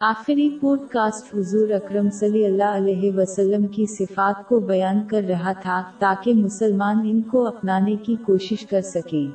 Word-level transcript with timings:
آخری 0.00 0.48
pod 0.60 0.80
cost 0.90 1.34
حضور 1.34 1.70
اکرم 1.70 2.10
صلی 2.10 2.44
اللہ 2.46 2.76
علیہ 2.76 3.10
وسلم 3.16 3.66
کی 3.66 3.86
صفات 3.86 4.48
کو 4.48 4.60
بیان 4.60 5.00
کر 5.06 5.22
رہا 5.28 5.52
تھا 5.52 5.82
تاکہ 5.98 6.34
مسلمان 6.34 7.00
ان 7.04 7.22
کو 7.22 7.46
اپنانے 7.46 7.96
کی 7.96 8.16
کوشش 8.26 8.66
کر 8.66 8.80
سکیں۔ 8.80 9.26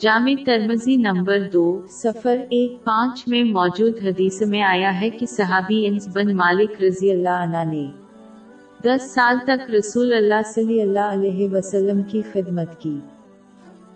جامع 0.00 0.34
ترمزی 0.46 0.96
نمبر 0.96 1.38
دو 1.52 1.82
سفر 1.90 2.36
ایک، 2.50 2.84
پانچ 2.84 3.28
میں 3.28 3.44
موجود 3.44 3.94
حدیث 4.02 4.42
میں 4.42 4.62
آیا 4.62 5.00
ہے 5.00 5.10
کہ 5.10 5.26
صحابی 5.26 5.86
انس 5.86 6.08
بن 6.12 6.36
مالک 6.36 6.82
رضی 6.82 7.10
اللہ 7.10 7.42
عنہ 7.42 7.64
نے 7.72 7.86
دس 8.84 9.14
سال 9.14 9.36
تک 9.44 9.70
رسول 9.70 10.14
اللہ 10.14 10.42
صلی 10.54 10.82
اللہ 10.82 11.12
علیہ 11.12 11.48
وسلم 11.52 12.02
کی 12.02 12.22
خدمت 12.32 12.80
کی۔ 12.80 12.98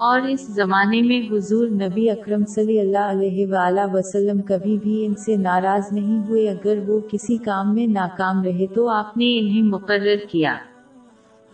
اور 0.00 0.20
اس 0.20 0.40
زمانے 0.40 1.02
میں 1.02 1.34
حضور 1.34 1.68
نبی 1.68 2.10
اکرم 2.10 2.44
صلی 2.46 2.80
اللہ 2.80 2.98
علیہ 2.98 3.46
وآلہ 3.46 3.80
وسلم 3.92 4.40
کبھی 4.40 4.78
بھی 4.82 5.06
ان 5.06 5.14
سے 5.14 5.36
ناراض 5.36 5.92
نہیں 5.92 6.28
ہوئے۔ 6.28 6.50
اگر 6.50 6.78
وہ 6.86 7.00
کسی 7.10 7.36
کام 7.36 7.74
میں 7.74 7.86
ناکام 7.86 8.42
رہے 8.42 8.66
تو 8.74 8.88
آپ 8.88 9.16
نے 9.16 9.38
انہیں 9.38 9.62
مقرر 9.62 10.16
کیا۔ 10.30 10.56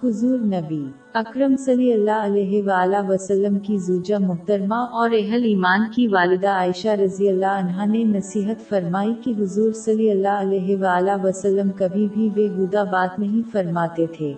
حضور 0.05 0.39
نبی 0.39 0.85
اکرم 1.15 1.57
صلی 1.57 1.93
اللہ 1.93 2.23
علیہ 2.23 2.63
وآلہ 2.63 2.97
وسلم 3.09 3.59
کی 3.59 3.79
زوجہ 3.79 4.19
محترمہ 4.21 4.75
اور 4.75 5.11
اہل 5.11 5.45
ایمان 5.45 5.81
کی 5.95 6.09
والدہ 6.09 6.49
عائشہ 6.49 6.89
رضی 6.89 7.29
اللہ 7.29 7.47
عنہ 7.47 7.87
نے 7.87 8.05
نصیحت 8.05 8.69
فرمائی 8.69 9.15
کہ 9.25 9.43
حضور 9.43 9.73
صلی 9.73 10.11
اللہ 10.11 10.41
علیہ 10.41 10.77
وآلہ 10.77 11.25
وسلم 11.25 11.71
کبھی 11.77 12.09
بھی 12.15 12.31
بے 12.35 12.49
گودہ 12.57 12.85
بات 12.93 13.19
نہیں 13.19 13.51
فرماتے 13.53 14.07
تھے۔ 14.07 14.35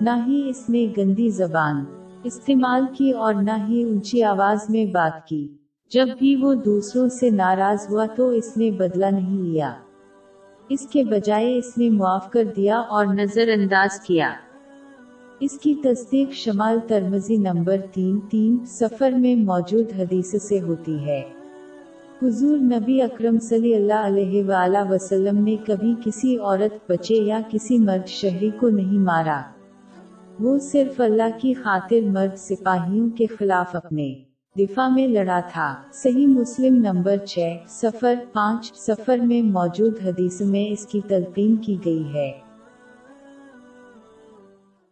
نہ 0.00 0.10
ہی 0.26 0.48
اس 0.48 0.68
میں 0.68 1.00
گندی 1.00 1.28
زبان۔ 1.28 1.84
استعمال 2.26 2.84
کی 2.98 3.10
اور 3.10 3.34
نہ 3.34 3.50
ہی 3.68 3.84
اونچی 3.84 4.22
آواز 4.22 4.70
میں 4.70 4.86
بات 4.86 5.28
کی۔ 5.28 5.48
جب 5.90 6.06
بھی 6.18 6.36
وہ 6.36 6.54
دوسروں 6.54 7.08
سے 7.08 7.30
ناراض 7.30 7.86
ہوا 7.90 8.06
تو 8.16 8.28
اس 8.28 8.56
نے 8.56 8.70
بدلہ 8.70 9.06
نہیں 9.06 9.38
لیا۔ 9.38 9.74
اس 10.68 10.88
کے 10.88 11.04
بجائے 11.04 11.58
اس 11.58 11.78
نے 11.78 11.90
معاف 11.90 12.30
کر 12.30 12.44
دیا 12.56 12.78
اور 12.78 13.06
نظر 13.06 13.48
انداز 13.48 14.00
کیا۔ 14.00 14.32
اس 15.40 15.58
کی 15.58 15.74
تصدیق 15.74 16.32
شمال 16.32 16.78
ترمزی 16.88 17.36
نمبر 17.36 17.76
تین 17.94 18.20
تین 18.20 18.66
سفر 18.66 19.10
میں 19.10 19.36
موجود 19.36 19.86
حدیث 19.98 20.42
سے 20.42 20.60
ہوتی 20.60 20.98
ہے۔ 20.98 21.22
حضور 22.22 22.58
نبی 22.58 23.02
اکرم 23.02 23.38
صلی 23.38 23.74
اللہ 23.74 24.06
علیہ 24.06 24.42
وآلہ 24.44 24.90
وسلم 24.90 25.44
نے 25.44 25.56
کبھی 25.66 25.94
کسی 26.04 26.38
عورت، 26.38 26.90
بچے 26.90 27.14
یا 27.14 27.40
کسی 27.50 27.78
مرد 27.78 28.08
شہری 28.08 28.50
کو 28.60 28.68
نہیں 28.68 28.98
مارا۔ 28.98 29.42
وہ 30.40 30.58
صرف 30.58 31.00
اللہ 31.00 31.38
کی 31.40 31.54
خاطر 31.54 32.00
مرد 32.06 32.36
سپاہیوں 32.36 33.10
کے 33.10 33.26
خلاف 33.26 33.76
اپنے 33.76 34.14
دفاع 34.58 34.88
میں 34.88 35.08
لڑا 35.08 35.40
تھا۔ 35.52 35.74
صحیح 35.92 36.26
مسلم 36.26 36.74
نمبر 36.74 37.16
چھ 37.16 37.38
سفر 37.68 38.14
پانچ 38.32 38.72
سفر 38.74 39.18
میں 39.18 39.42
موجود 39.42 39.98
حدیث 40.04 40.40
میں 40.40 40.72
اس 40.72 40.86
کی 40.86 41.00
تلقین 41.08 41.56
کی 41.56 41.76
گئی 41.84 42.14
ہے۔ 42.14 42.32